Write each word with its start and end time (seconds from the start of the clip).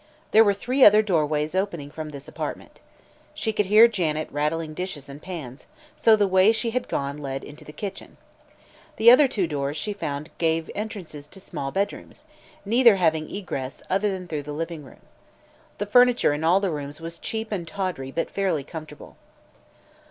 There 0.31 0.43
were 0.43 0.55
three 0.55 0.83
other 0.83 1.03
doorways 1.03 1.53
opening 1.53 1.91
from 1.91 2.09
this 2.09 2.27
apartment. 2.27 2.79
She 3.35 3.53
could 3.53 3.67
hear 3.67 3.87
Janet 3.87 4.27
rattling 4.31 4.73
dishes 4.73 5.07
and 5.07 5.21
pans, 5.21 5.67
so 5.95 6.15
the 6.15 6.27
way 6.27 6.51
she 6.51 6.71
had 6.71 6.87
gone 6.87 7.19
led 7.19 7.43
into 7.43 7.63
the 7.63 7.71
kitchen. 7.71 8.17
The 8.95 9.11
other 9.11 9.27
two 9.27 9.45
doors 9.45 9.77
she 9.77 9.93
found 9.93 10.31
gave 10.39 10.71
entrance 10.73 11.11
to 11.27 11.39
small 11.39 11.69
bedrooms, 11.69 12.25
neither 12.65 12.95
having 12.95 13.29
egress 13.29 13.83
other 13.91 14.11
than 14.11 14.27
through 14.27 14.41
the 14.41 14.53
living 14.53 14.83
room. 14.83 15.01
The 15.77 15.85
furniture 15.85 16.33
in 16.33 16.43
all 16.43 16.59
the 16.59 16.71
rooms 16.71 16.99
was 16.99 17.19
cheap 17.19 17.51
and 17.51 17.67
tawdry 17.67 18.09
but 18.09 18.31
fairly 18.31 18.63
comfortable. 18.63 19.17